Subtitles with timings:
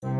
[0.00, 0.10] Mit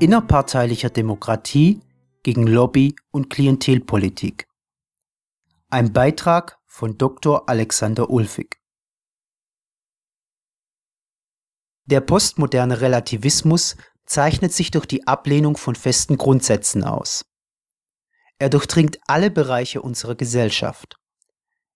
[0.00, 1.80] innerparteilicher Demokratie
[2.24, 4.48] gegen Lobby- und Klientelpolitik.
[5.70, 7.48] Ein Beitrag von Dr.
[7.48, 8.60] Alexander Ulfig.
[11.86, 13.76] Der postmoderne Relativismus
[14.12, 17.24] zeichnet sich durch die Ablehnung von festen Grundsätzen aus.
[18.38, 20.96] Er durchdringt alle Bereiche unserer Gesellschaft.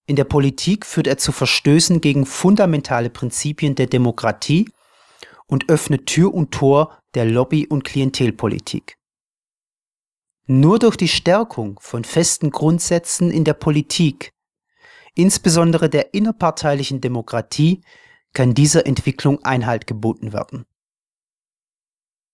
[0.06, 4.68] In der Politik führt er zu Verstößen gegen fundamentale Prinzipien der Demokratie
[5.46, 8.96] und öffnet Tür und Tor der Lobby- und Klientelpolitik.
[10.46, 14.30] Nur durch die Stärkung von festen Grundsätzen in der Politik,
[15.14, 17.82] insbesondere der innerparteilichen Demokratie,
[18.32, 20.66] kann dieser Entwicklung Einhalt geboten werden.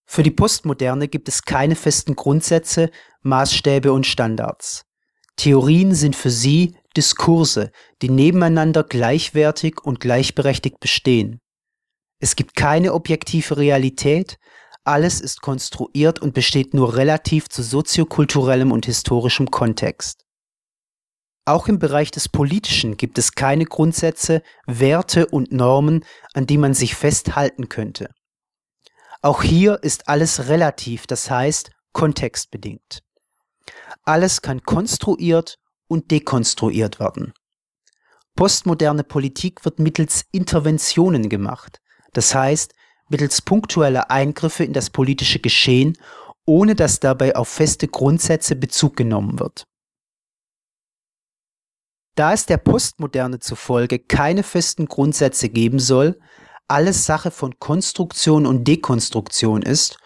[0.07, 2.91] Für die Postmoderne gibt es keine festen Grundsätze,
[3.23, 4.85] Maßstäbe und Standards.
[5.37, 7.71] Theorien sind für sie Diskurse,
[8.03, 11.41] die nebeneinander gleichwertig und gleichberechtigt bestehen.
[12.21, 14.39] Es gibt keine objektive Realität,
[14.85, 20.25] alles ist konstruiert und besteht nur relativ zu soziokulturellem und historischem Kontext.
[21.45, 26.05] Auch im Bereich des Politischen gibt es keine Grundsätze, Werte und Normen,
[26.35, 28.11] an die man sich festhalten könnte.
[29.23, 33.05] Auch hier ist alles relativ, das heißt kontextbedingt.
[34.03, 37.33] Alles kann konstruiert und dekonstruiert werden.
[38.35, 41.81] Postmoderne Politik wird mittels Interventionen gemacht,
[42.13, 42.75] das heißt
[43.09, 45.97] mittels punktueller Eingriffe in das politische Geschehen,
[46.45, 49.67] ohne dass dabei auf feste Grundsätze Bezug genommen wird.
[52.17, 56.19] Da es der Postmoderne zufolge keine festen Grundsätze geben soll,
[56.69, 59.99] alles Sache von Konstruktion und Dekonstruktion ist,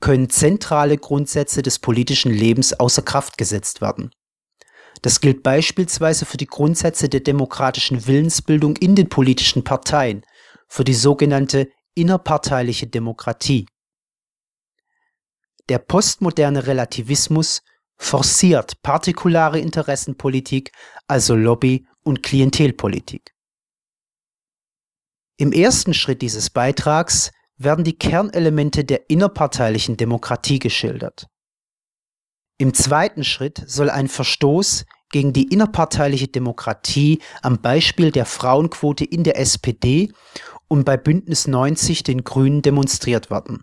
[0.00, 4.10] können zentrale Grundsätze des politischen Lebens außer Kraft gesetzt werden.
[5.02, 10.22] Das gilt beispielsweise für die Grundsätze der demokratischen Willensbildung in den politischen Parteien,
[10.68, 13.66] für die sogenannte innerparteiliche Demokratie.
[15.68, 17.62] Der postmoderne Relativismus
[17.96, 20.72] forciert partikulare Interessenpolitik,
[21.06, 23.33] also Lobby- und Klientelpolitik.
[25.36, 31.26] Im ersten Schritt dieses Beitrags werden die Kernelemente der innerparteilichen Demokratie geschildert.
[32.56, 39.24] Im zweiten Schritt soll ein Verstoß gegen die innerparteiliche Demokratie am Beispiel der Frauenquote in
[39.24, 40.12] der SPD
[40.68, 43.62] und bei Bündnis 90 den Grünen demonstriert werden.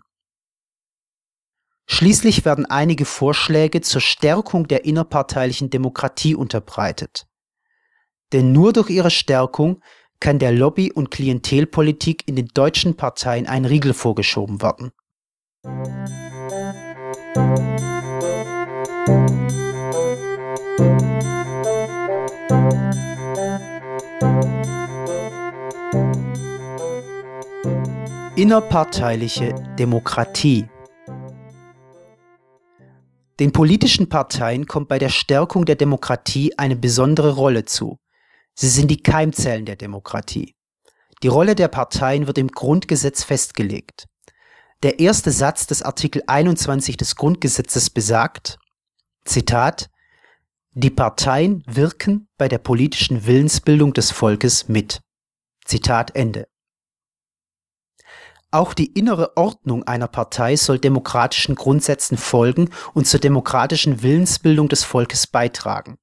[1.86, 7.26] Schließlich werden einige Vorschläge zur Stärkung der innerparteilichen Demokratie unterbreitet.
[8.32, 9.82] Denn nur durch ihre Stärkung
[10.22, 14.92] kann der Lobby- und Klientelpolitik in den deutschen Parteien ein Riegel vorgeschoben werden.
[28.36, 30.68] Innerparteiliche Demokratie
[33.40, 37.98] Den politischen Parteien kommt bei der Stärkung der Demokratie eine besondere Rolle zu.
[38.54, 40.54] Sie sind die Keimzellen der Demokratie.
[41.22, 44.06] Die Rolle der Parteien wird im Grundgesetz festgelegt.
[44.82, 48.58] Der erste Satz des Artikel 21 des Grundgesetzes besagt,
[49.24, 49.88] Zitat,
[50.72, 55.00] die Parteien wirken bei der politischen Willensbildung des Volkes mit.
[55.64, 56.48] Zitat Ende.
[58.50, 64.82] Auch die innere Ordnung einer Partei soll demokratischen Grundsätzen folgen und zur demokratischen Willensbildung des
[64.82, 65.98] Volkes beitragen.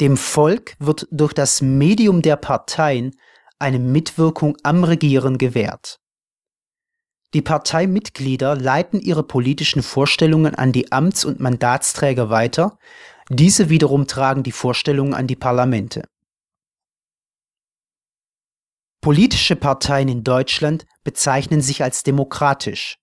[0.00, 3.14] Dem Volk wird durch das Medium der Parteien
[3.58, 6.00] eine Mitwirkung am Regieren gewährt.
[7.34, 12.78] Die Parteimitglieder leiten ihre politischen Vorstellungen an die Amts- und Mandatsträger weiter,
[13.28, 16.08] diese wiederum tragen die Vorstellungen an die Parlamente.
[19.00, 22.98] Politische Parteien in Deutschland bezeichnen sich als demokratisch.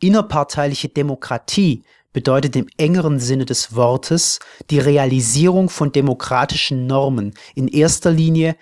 [0.00, 1.84] Innerparteiliche Demokratie
[2.14, 4.38] bedeutet im engeren Sinne des Wortes
[4.70, 8.56] die Realisierung von demokratischen Normen, in erster Linie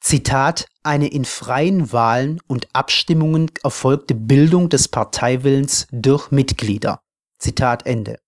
[0.00, 7.00] Zitat, eine in freien Wahlen und Abstimmungen erfolgte Bildung des Parteiwillens durch Mitglieder.
[7.38, 8.18] Zitat Ende.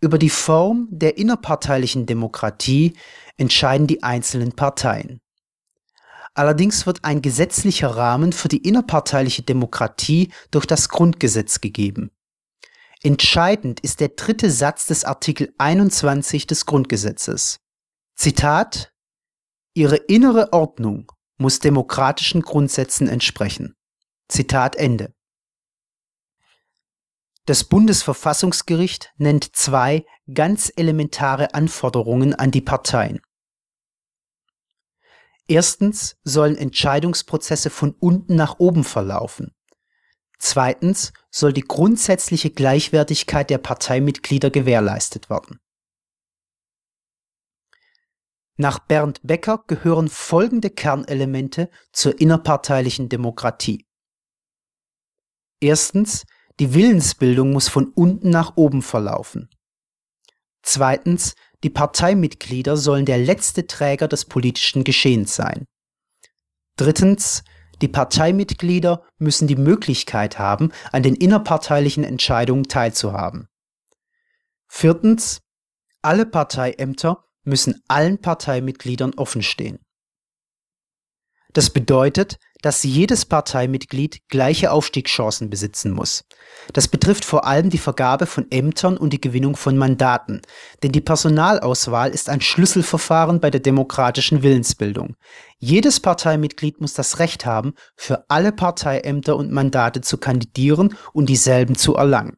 [0.00, 2.94] Über die Form der innerparteilichen Demokratie
[3.36, 5.20] entscheiden die einzelnen Parteien.
[6.34, 12.10] Allerdings wird ein gesetzlicher Rahmen für die innerparteiliche Demokratie durch das Grundgesetz gegeben.
[13.04, 17.58] Entscheidend ist der dritte Satz des Artikel 21 des Grundgesetzes.
[18.14, 18.92] Zitat
[19.74, 23.74] Ihre innere Ordnung muss demokratischen Grundsätzen entsprechen.
[24.28, 25.12] Zitat Ende.
[27.46, 33.20] Das Bundesverfassungsgericht nennt zwei ganz elementare Anforderungen an die Parteien.
[35.48, 39.52] Erstens sollen Entscheidungsprozesse von unten nach oben verlaufen.
[40.44, 45.60] Zweitens soll die grundsätzliche Gleichwertigkeit der Parteimitglieder gewährleistet werden.
[48.56, 53.86] Nach Bernd Becker gehören folgende Kernelemente zur innerparteilichen Demokratie.
[55.60, 56.24] Erstens,
[56.58, 59.48] die Willensbildung muss von unten nach oben verlaufen.
[60.62, 65.66] Zweitens, die Parteimitglieder sollen der letzte Träger des politischen Geschehens sein.
[66.76, 67.44] Drittens,
[67.82, 73.48] die Parteimitglieder müssen die Möglichkeit haben, an den innerparteilichen Entscheidungen teilzuhaben.
[74.68, 75.42] Viertens,
[76.00, 79.80] alle Parteiämter müssen allen Parteimitgliedern offenstehen.
[81.52, 86.24] Das bedeutet, dass jedes Parteimitglied gleiche Aufstiegschancen besitzen muss.
[86.72, 90.40] Das betrifft vor allem die Vergabe von Ämtern und die Gewinnung von Mandaten,
[90.82, 95.16] denn die Personalauswahl ist ein Schlüsselverfahren bei der demokratischen Willensbildung.
[95.58, 101.76] Jedes Parteimitglied muss das Recht haben, für alle Parteiämter und Mandate zu kandidieren und dieselben
[101.76, 102.36] zu erlangen.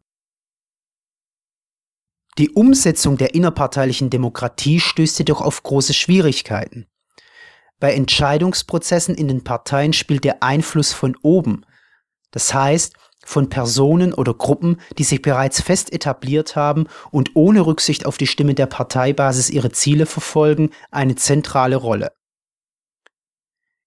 [2.37, 6.87] Die Umsetzung der innerparteilichen Demokratie stößt jedoch auf große Schwierigkeiten.
[7.81, 11.67] Bei Entscheidungsprozessen in den Parteien spielt der Einfluss von oben,
[12.31, 12.95] das heißt
[13.25, 18.27] von Personen oder Gruppen, die sich bereits fest etabliert haben und ohne Rücksicht auf die
[18.27, 22.13] Stimme der Parteibasis ihre Ziele verfolgen, eine zentrale Rolle.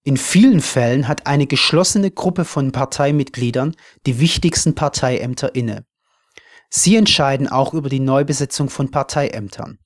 [0.02, 3.76] In vielen Fällen hat eine geschlossene Gruppe von Parteimitgliedern
[4.06, 5.84] die wichtigsten Parteiämter inne.
[6.70, 9.78] Sie entscheiden auch über die Neubesetzung von Parteiämtern.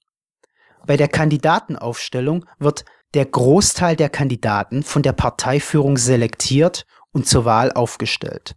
[0.87, 7.73] Bei der Kandidatenaufstellung wird der Großteil der Kandidaten von der Parteiführung selektiert und zur Wahl
[7.73, 8.57] aufgestellt.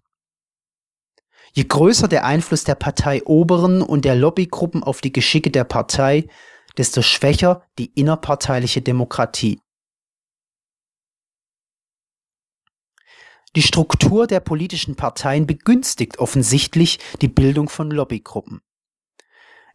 [1.54, 6.28] Je größer der Einfluss der Parteioberen und der Lobbygruppen auf die Geschicke der Partei,
[6.78, 9.60] desto schwächer die innerparteiliche Demokratie.
[13.56, 18.62] Die Struktur der politischen Parteien begünstigt offensichtlich die Bildung von Lobbygruppen.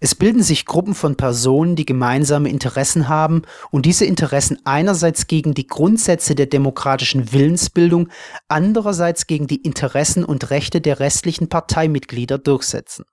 [0.02, 5.52] Es bilden sich Gruppen von Personen, die gemeinsame Interessen haben und diese Interessen einerseits gegen
[5.52, 8.08] die Grundsätze der demokratischen Willensbildung,
[8.48, 13.04] andererseits gegen die Interessen und Rechte der restlichen Parteimitglieder durchsetzen.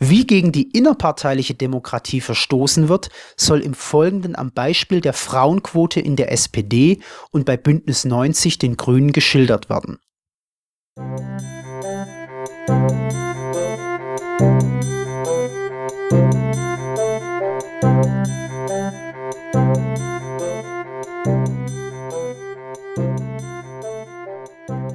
[0.00, 6.16] Wie gegen die innerparteiliche Demokratie verstoßen wird, soll im Folgenden am Beispiel der Frauenquote in
[6.16, 7.00] der SPD
[7.30, 9.98] und bei Bündnis 90 den Grünen geschildert werden.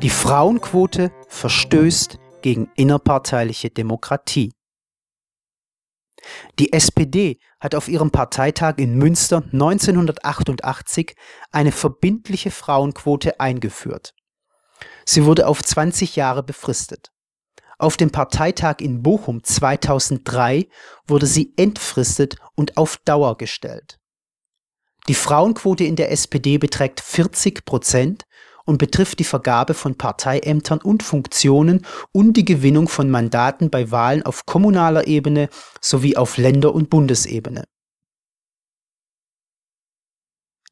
[0.04, 4.52] Die Frauenquote verstößt gegen innerparteiliche Demokratie.
[6.60, 11.16] Die SPD hat auf ihrem Parteitag in Münster 1988
[11.54, 14.14] eine verbindliche Frauenquote eingeführt.
[15.06, 17.14] Sie wurde auf 20 Jahre befristet.
[17.78, 20.68] Auf dem Parteitag in Bochum 2003
[21.08, 24.02] wurde sie entfristet und auf Dauer gestellt.
[25.08, 28.26] Die Frauenquote in der SPD beträgt 40 Prozent
[28.66, 34.24] und betrifft die Vergabe von Parteiämtern und Funktionen und die Gewinnung von Mandaten bei Wahlen
[34.24, 35.50] auf kommunaler Ebene
[35.82, 37.66] sowie auf Länder- und Bundesebene.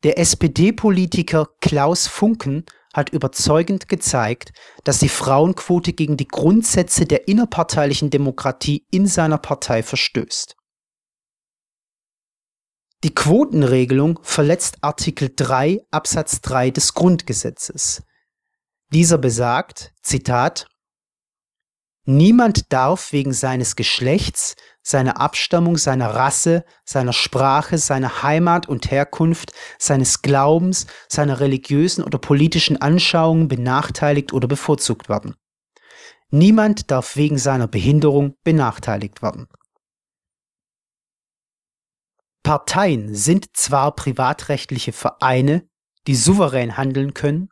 [0.04, 4.52] Der SPD-Politiker Klaus Funken hat überzeugend gezeigt,
[4.84, 10.56] dass die Frauenquote gegen die Grundsätze der innerparteilichen Demokratie in seiner Partei verstößt.
[13.04, 18.04] Die Quotenregelung verletzt Artikel 3 Absatz 3 des Grundgesetzes.
[18.94, 20.68] Dieser besagt, Zitat,
[22.06, 29.54] Niemand darf wegen seines Geschlechts, seiner Abstammung, seiner Rasse, seiner Sprache, seiner Heimat und Herkunft,
[29.80, 35.36] seines Glaubens, seiner religiösen oder politischen Anschauungen benachteiligt oder bevorzugt werden.
[36.30, 39.48] Niemand darf wegen seiner Behinderung benachteiligt werden.
[42.44, 45.68] Parteien sind zwar privatrechtliche Vereine,
[46.08, 47.50] die souverän handeln können,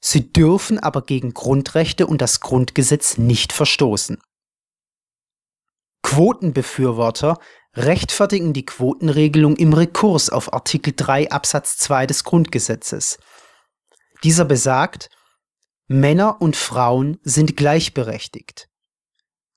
[0.00, 4.18] sie dürfen aber gegen Grundrechte und das Grundgesetz nicht verstoßen.
[6.02, 7.38] Quotenbefürworter
[7.74, 13.18] rechtfertigen die Quotenregelung im Rekurs auf Artikel 3 Absatz 2 des Grundgesetzes.
[14.22, 15.10] Dieser besagt,
[15.88, 18.68] Männer und Frauen sind gleichberechtigt.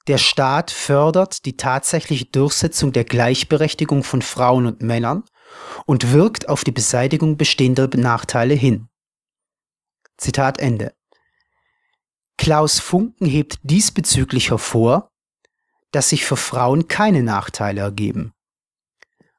[0.09, 5.23] Der Staat fördert die tatsächliche Durchsetzung der Gleichberechtigung von Frauen und Männern
[5.85, 8.87] und wirkt auf die Beseitigung bestehender Nachteile hin.
[10.17, 10.95] Zitat Ende.
[12.39, 15.11] Klaus Funken hebt diesbezüglich hervor,
[15.91, 18.33] dass sich für Frauen keine Nachteile ergeben.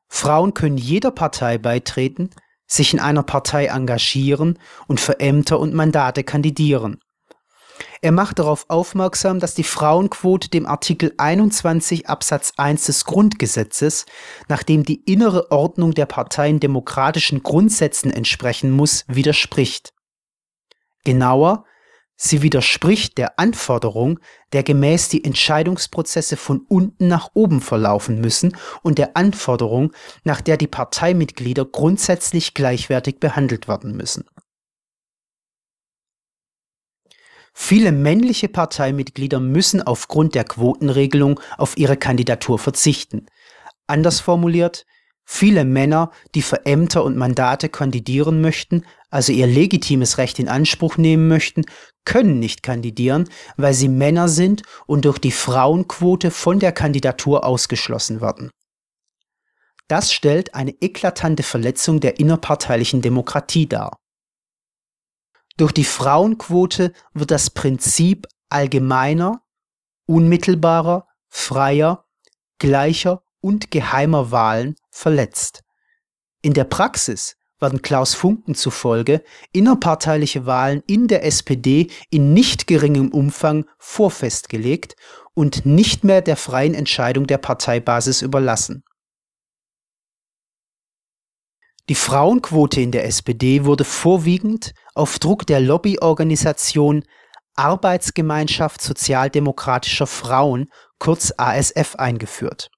[0.06, 2.30] Frauen können jeder Partei beitreten,
[2.68, 7.00] sich in einer Partei engagieren und für Ämter und Mandate kandidieren.
[8.02, 14.06] Er macht darauf aufmerksam, dass die Frauenquote dem Artikel 21 Absatz 1 des Grundgesetzes,
[14.48, 19.92] nachdem die innere Ordnung der Parteien demokratischen Grundsätzen entsprechen muss, widerspricht.
[21.04, 21.64] Genauer,
[22.16, 24.20] sie widerspricht der Anforderung,
[24.52, 29.92] der gemäß die Entscheidungsprozesse von unten nach oben verlaufen müssen und der Anforderung,
[30.24, 34.24] nach der die Parteimitglieder grundsätzlich gleichwertig behandelt werden müssen.
[37.62, 43.26] Viele männliche Parteimitglieder müssen aufgrund der Quotenregelung auf ihre Kandidatur verzichten.
[43.86, 44.86] Anders formuliert,
[45.24, 50.96] viele Männer, die für Ämter und Mandate kandidieren möchten, also ihr legitimes Recht in Anspruch
[50.96, 51.64] nehmen möchten,
[52.04, 58.22] können nicht kandidieren, weil sie Männer sind und durch die Frauenquote von der Kandidatur ausgeschlossen
[58.22, 58.50] werden.
[59.86, 63.99] Das stellt eine eklatante Verletzung der innerparteilichen Demokratie dar.
[65.60, 69.42] Durch die Frauenquote wird das Prinzip allgemeiner,
[70.06, 72.06] unmittelbarer, freier,
[72.58, 75.62] gleicher und geheimer Wahlen verletzt.
[76.40, 83.10] In der Praxis werden Klaus Funken zufolge innerparteiliche Wahlen in der SPD in nicht geringem
[83.10, 84.96] Umfang vorfestgelegt
[85.34, 88.82] und nicht mehr der freien Entscheidung der Parteibasis überlassen.
[91.90, 97.02] Die Frauenquote in der SPD wurde vorwiegend auf Druck der Lobbyorganisation
[97.56, 100.68] Arbeitsgemeinschaft sozialdemokratischer Frauen,
[101.00, 102.70] kurz ASF, eingeführt.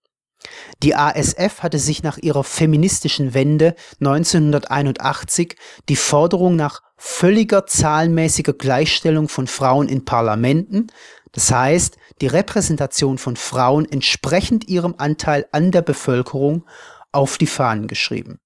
[0.82, 5.56] Die ASF hatte sich nach ihrer feministischen Wende 1981
[5.90, 10.86] die Forderung nach völliger zahlenmäßiger Gleichstellung von Frauen in Parlamenten,
[11.32, 16.64] das heißt die Repräsentation von Frauen entsprechend ihrem Anteil an der Bevölkerung,
[17.12, 18.38] auf die Fahnen geschrieben.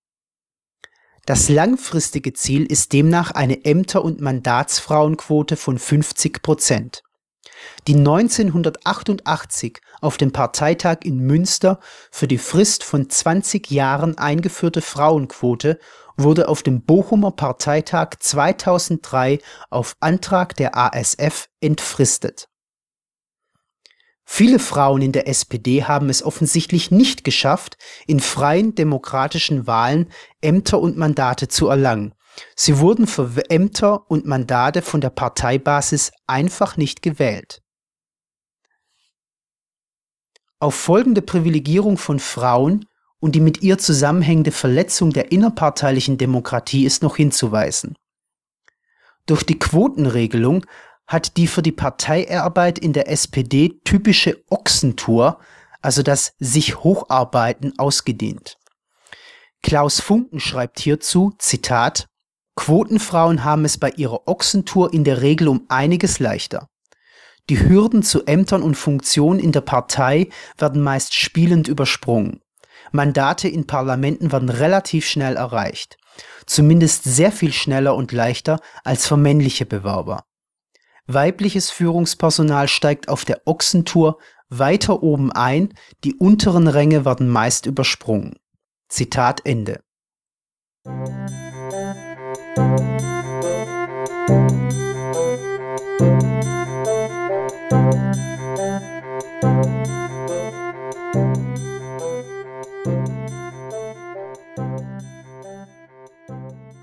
[1.27, 7.03] Das langfristige Ziel ist demnach eine Ämter- und Mandatsfrauenquote von 50 Prozent.
[7.89, 11.81] Die 1988 auf dem Parteitag in Münster
[12.13, 15.81] für die Frist von 20 Jahren eingeführte Frauenquote
[16.17, 22.49] wurde auf dem Bochumer Parteitag 2003 auf Antrag der ASF entfristet.
[24.29, 27.79] Viele Frauen in der SPD haben es offensichtlich nicht geschafft,
[28.09, 32.13] in freien demokratischen Wahlen Ämter und Mandate zu erlangen.
[32.57, 37.63] Sie wurden für Ämter und Mandate von der Parteibasis einfach nicht gewählt.
[40.59, 42.87] Auf folgende Privilegierung von Frauen
[43.21, 47.97] und die mit ihr zusammenhängende Verletzung der innerparteilichen Demokratie ist noch hinzuweisen.
[49.27, 50.67] Durch die Quotenregelung
[51.07, 55.39] hat die für die Parteiarbeit in der SPD typische Ochsentour,
[55.81, 58.59] also das sich hocharbeiten, ausgedehnt.
[59.63, 62.07] Klaus Funken schreibt hierzu, Zitat,
[62.57, 66.69] Quotenfrauen haben es bei ihrer Ochsentour in der Regel um einiges leichter.
[67.49, 72.41] Die Hürden zu Ämtern und Funktionen in der Partei werden meist spielend übersprungen.
[72.93, 75.97] Mandate in Parlamenten werden relativ schnell erreicht.
[76.47, 80.26] Zumindest sehr viel schneller und leichter als für männliche Bewerber.
[81.09, 85.73] Weibliches Führungspersonal steigt auf der Ochsentour weiter oben ein,
[86.03, 88.35] die unteren Ränge werden meist übersprungen.
[88.89, 89.81] Zitat Ende.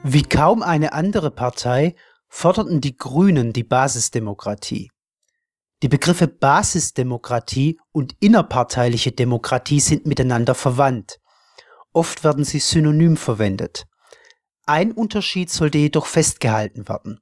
[0.06, 1.96] Wie kaum eine andere Partei
[2.36, 4.90] forderten die Grünen die Basisdemokratie.
[5.84, 11.20] Die Begriffe Basisdemokratie und innerparteiliche Demokratie sind miteinander verwandt.
[11.94, 13.86] Oft werden sie synonym verwendet.
[14.66, 17.20] Ein Unterschied sollte jedoch festgehalten werden.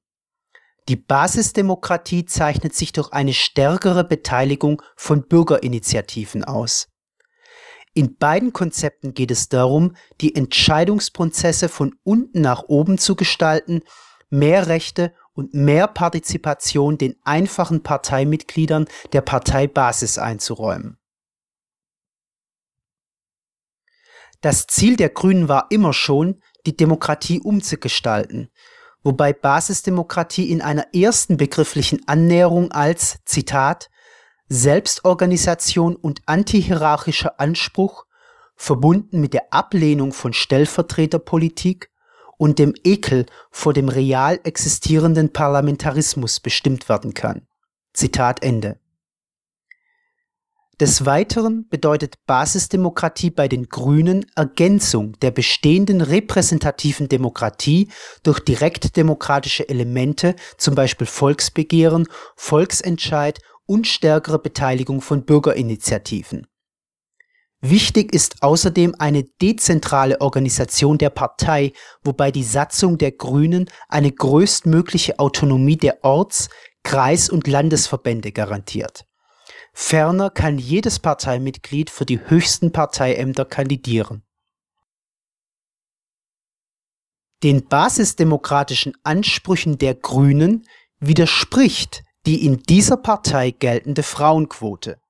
[0.88, 6.88] Die Basisdemokratie zeichnet sich durch eine stärkere Beteiligung von Bürgerinitiativen aus.
[7.94, 13.82] In beiden Konzepten geht es darum, die Entscheidungsprozesse von unten nach oben zu gestalten
[14.32, 20.98] mehr Rechte und mehr Partizipation den einfachen Parteimitgliedern der Parteibasis einzuräumen.
[24.42, 28.50] Das Ziel der Grünen war immer schon, die Demokratie umzugestalten,
[29.04, 33.90] wobei Basisdemokratie in einer ersten begrifflichen Annäherung als, Zitat,
[34.48, 38.06] Selbstorganisation und antihierarchischer Anspruch,
[38.56, 41.90] verbunden mit der Ablehnung von Stellvertreterpolitik
[42.41, 47.45] und dem Ekel vor dem real existierenden Parlamentarismus bestimmt werden kann.
[47.93, 48.79] Zitat Ende.
[50.79, 57.89] Des Weiteren bedeutet Basisdemokratie bei den Grünen Ergänzung der bestehenden repräsentativen Demokratie
[58.24, 66.48] durch direktdemokratische Elemente, zum Beispiel Volksbegehren, Volksentscheid und stärkere Beteiligung von Bürgerinitiativen.
[67.62, 75.20] Wichtig ist außerdem eine dezentrale Organisation der Partei, wobei die Satzung der Grünen eine größtmögliche
[75.20, 76.50] Autonomie der Orts-,
[76.84, 79.06] Kreis- und Landesverbände garantiert.
[79.74, 84.24] Ferner kann jedes Parteimitglied für die höchsten Parteiämter kandidieren.
[87.44, 90.68] Den basisdemokratischen Ansprüchen der Grünen
[91.00, 95.00] widerspricht die in dieser Partei geltende Frauenquote.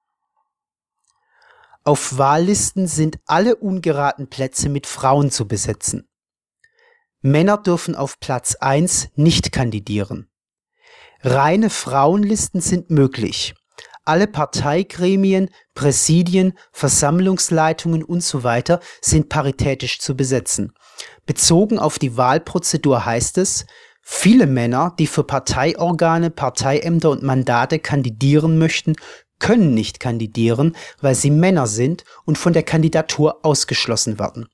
[1.83, 6.07] Auf Wahllisten sind alle ungeraten Plätze mit Frauen zu besetzen.
[7.21, 10.29] Männer dürfen auf Platz 1 nicht kandidieren.
[11.21, 13.55] Reine Frauenlisten sind möglich.
[14.05, 18.61] Alle Parteigremien, Präsidien, Versammlungsleitungen usw.
[18.67, 20.73] So sind paritätisch zu besetzen.
[21.25, 23.65] Bezogen auf die Wahlprozedur heißt es,
[24.01, 28.95] viele Männer, die für Parteiorgane, Parteiämter und Mandate kandidieren möchten,
[29.41, 34.47] können nicht kandidieren, weil sie Männer sind und von der Kandidatur ausgeschlossen werden.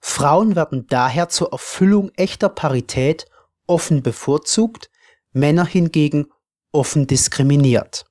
[0.00, 3.26] Frauen werden daher zur Erfüllung echter Parität
[3.66, 4.90] offen bevorzugt,
[5.32, 6.26] Männer hingegen
[6.70, 8.04] offen diskriminiert.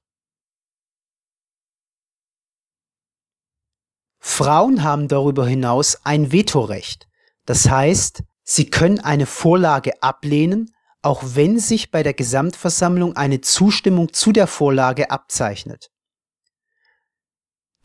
[4.20, 7.08] Frauen haben darüber hinaus ein Vetorecht.
[7.46, 14.12] Das heißt, sie können eine Vorlage ablehnen, auch wenn sich bei der Gesamtversammlung eine Zustimmung
[14.12, 15.92] zu der Vorlage abzeichnet.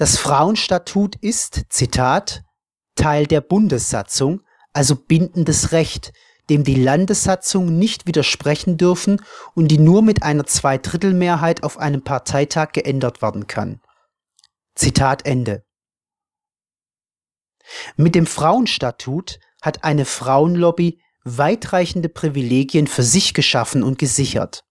[0.00, 2.42] Das Frauenstatut ist, Zitat,
[2.94, 4.40] Teil der Bundessatzung,
[4.72, 6.14] also bindendes Recht,
[6.48, 9.20] dem die Landessatzung nicht widersprechen dürfen
[9.54, 13.82] und die nur mit einer Zweidrittelmehrheit auf einem Parteitag geändert werden kann.
[14.74, 15.66] Zitat Ende.
[17.96, 24.64] Mit dem Frauenstatut hat eine Frauenlobby weitreichende Privilegien für sich geschaffen und gesichert.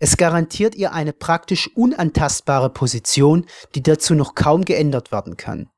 [0.00, 5.70] Es garantiert ihr eine praktisch unantastbare Position, die dazu noch kaum geändert werden kann.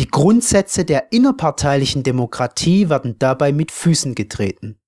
[0.00, 4.78] Die Grundsätze der innerparteilichen Demokratie werden dabei mit Füßen getreten.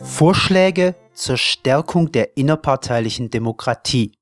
[0.00, 4.12] Vorschläge zur Stärkung der innerparteilichen Demokratie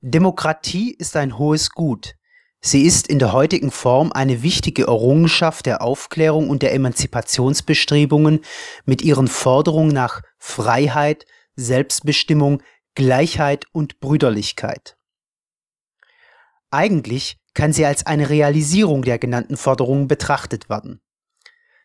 [0.00, 2.14] Demokratie ist ein hohes Gut.
[2.60, 8.40] Sie ist in der heutigen Form eine wichtige Errungenschaft der Aufklärung und der Emanzipationsbestrebungen
[8.84, 12.62] mit ihren Forderungen nach Freiheit, Selbstbestimmung,
[12.94, 14.96] Gleichheit und Brüderlichkeit.
[16.70, 21.00] Eigentlich kann sie als eine Realisierung der genannten Forderungen betrachtet werden.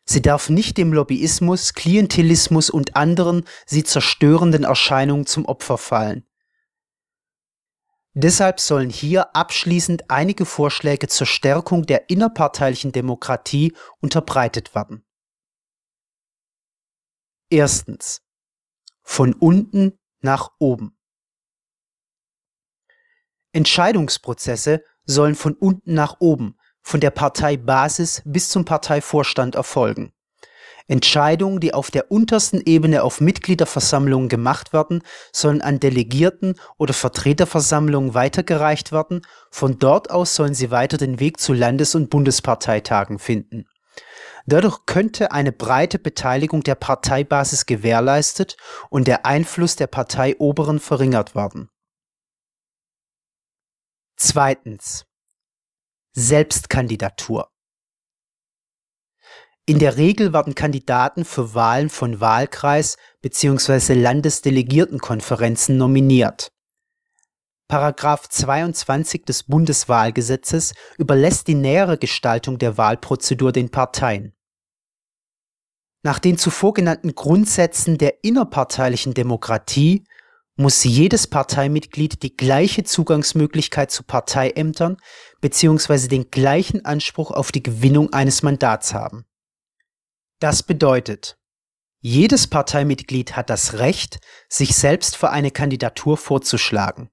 [0.06, 6.28] Sie darf nicht dem Lobbyismus, Klientelismus und anderen sie zerstörenden Erscheinungen zum Opfer fallen.
[8.14, 15.04] Deshalb sollen hier abschließend einige Vorschläge zur Stärkung der innerparteilichen Demokratie unterbreitet werden.
[17.50, 18.22] Erstens.
[19.02, 20.98] Von unten nach oben.
[23.52, 30.14] Entscheidungsprozesse sollen von unten nach oben, von der Parteibasis bis zum Parteivorstand erfolgen.
[30.88, 35.02] Entscheidungen, die auf der untersten Ebene auf Mitgliederversammlungen gemacht werden,
[35.34, 39.26] sollen an Delegierten oder Vertreterversammlungen weitergereicht werden.
[39.50, 43.66] Von dort aus sollen sie weiter den Weg zu Landes- und Bundesparteitagen finden.
[44.46, 48.58] Dadurch könnte eine breite Beteiligung der Parteibasis gewährleistet
[48.92, 51.70] und der Einfluss der Parteioberen verringert werden.
[54.18, 55.08] Zweitens.
[56.18, 57.52] Selbstkandidatur.
[59.66, 63.96] In der Regel werden Kandidaten für Wahlen von Wahlkreis bzw.
[63.96, 66.54] Landesdelegiertenkonferenzen nominiert.
[67.68, 74.34] Paragraph 22 des Bundeswahlgesetzes überlässt die nähere Gestaltung der Wahlprozedur den Parteien.
[76.02, 80.06] Nach den zuvor genannten Grundsätzen der innerparteilichen Demokratie
[80.56, 84.98] muss jedes Parteimitglied die gleiche Zugangsmöglichkeit zu Parteiämtern
[85.42, 86.08] bzw.
[86.08, 89.26] den gleichen Anspruch auf die Gewinnung eines Mandats haben.
[90.40, 91.38] Das bedeutet,
[92.00, 97.10] jedes Parteimitglied hat das Recht, sich selbst für eine Kandidatur vorzuschlagen.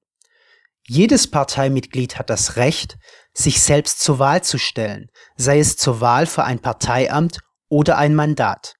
[0.87, 2.97] Jedes Parteimitglied hat das Recht,
[3.33, 8.13] sich selbst zur Wahl zu stellen, sei es zur Wahl für ein Parteiamt oder ein
[8.13, 8.75] Mandat.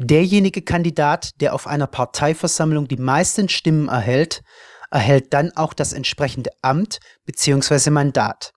[0.00, 4.42] Derjenige Kandidat, der auf einer Parteiversammlung die meisten Stimmen erhält,
[4.90, 7.90] erhält dann auch das entsprechende Amt bzw.
[7.90, 8.52] Mandat.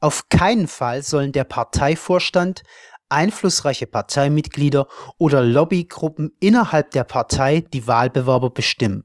[0.00, 2.62] Auf keinen Fall sollen der Parteivorstand,
[3.10, 4.88] einflussreiche Parteimitglieder
[5.18, 9.04] oder Lobbygruppen innerhalb der Partei die Wahlbewerber bestimmen.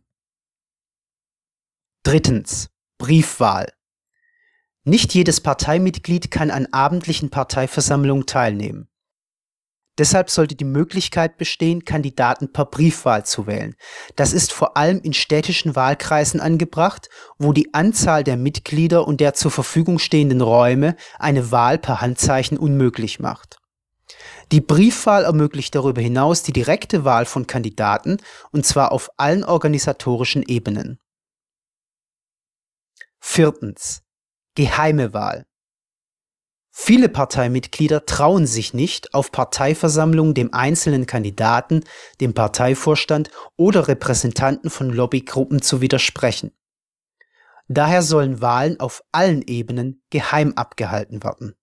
[2.03, 2.69] Drittens.
[2.97, 3.73] Briefwahl.
[4.85, 8.87] Nicht jedes Parteimitglied kann an abendlichen Parteiversammlungen teilnehmen.
[9.97, 13.75] Deshalb sollte die Möglichkeit bestehen, Kandidaten per Briefwahl zu wählen.
[14.15, 19.33] Das ist vor allem in städtischen Wahlkreisen angebracht, wo die Anzahl der Mitglieder und der
[19.33, 23.57] zur Verfügung stehenden Räume eine Wahl per Handzeichen unmöglich macht.
[24.51, 28.17] Die Briefwahl ermöglicht darüber hinaus die direkte Wahl von Kandidaten,
[28.51, 30.99] und zwar auf allen organisatorischen Ebenen.
[33.19, 34.03] Viertens.
[34.55, 35.45] Geheime Wahl.
[36.77, 41.85] Viele Parteimitglieder trauen sich nicht, auf Parteiversammlungen dem einzelnen Kandidaten,
[42.19, 46.51] dem Parteivorstand oder Repräsentanten von Lobbygruppen zu widersprechen.
[47.69, 51.55] Daher sollen Wahlen auf allen Ebenen geheim abgehalten werden.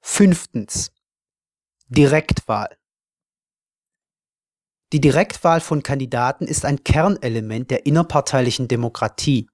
[0.00, 0.92] Fünftens.
[1.88, 2.74] Direktwahl.
[4.94, 9.46] Die Direktwahl von Kandidaten ist ein Kernelement der innerparteilichen Demokratie.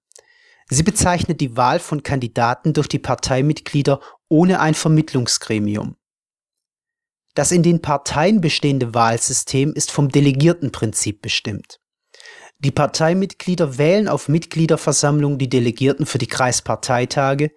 [0.71, 5.97] Sie bezeichnet die Wahl von Kandidaten durch die Parteimitglieder ohne ein Vermittlungsgremium.
[7.35, 11.81] Das in den Parteien bestehende Wahlsystem ist vom Delegiertenprinzip bestimmt.
[12.63, 17.51] Die Parteimitglieder wählen auf Mitgliederversammlungen die Delegierten für die Kreisparteitage,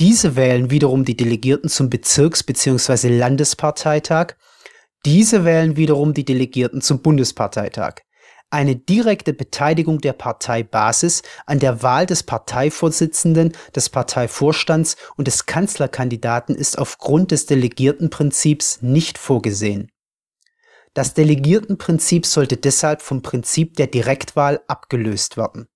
[0.00, 3.08] diese wählen wiederum die Delegierten zum Bezirks- bzw.
[3.08, 4.36] Landesparteitag,
[5.04, 8.00] diese wählen wiederum die Delegierten zum Bundesparteitag.
[8.50, 16.54] Eine direkte Beteiligung der Parteibasis an der Wahl des Parteivorsitzenden, des Parteivorstands und des Kanzlerkandidaten
[16.54, 19.90] ist aufgrund des Delegiertenprinzips nicht vorgesehen.
[20.94, 25.68] Das Delegiertenprinzip sollte deshalb vom Prinzip der Direktwahl abgelöst werden.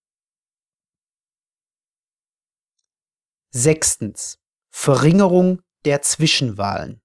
[3.51, 4.39] Sechstens.
[4.71, 7.02] Verringerung der Zwischenwahlen.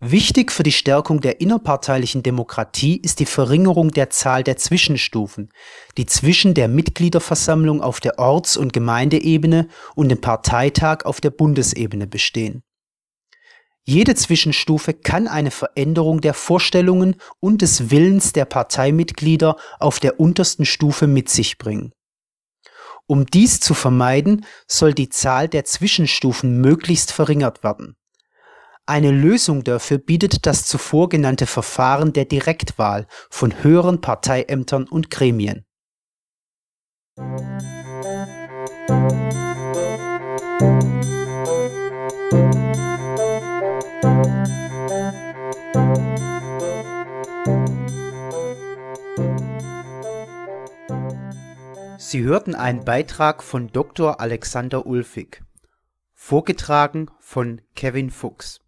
[0.00, 5.50] Wichtig für die Stärkung der innerparteilichen Demokratie ist die Verringerung der Zahl der Zwischenstufen,
[5.96, 12.06] die zwischen der Mitgliederversammlung auf der Orts- und Gemeindeebene und dem Parteitag auf der Bundesebene
[12.06, 12.62] bestehen.
[13.82, 20.64] Jede Zwischenstufe kann eine Veränderung der Vorstellungen und des Willens der Parteimitglieder auf der untersten
[20.64, 21.92] Stufe mit sich bringen.
[23.08, 27.97] Um dies zu vermeiden, soll die Zahl der Zwischenstufen möglichst verringert werden.
[28.88, 35.66] Eine Lösung dafür bietet das zuvor genannte Verfahren der Direktwahl von höheren Parteiämtern und Gremien.
[51.98, 54.18] Sie hörten einen Beitrag von Dr.
[54.18, 55.42] Alexander Ulfig,
[56.14, 58.62] vorgetragen von Kevin Fuchs.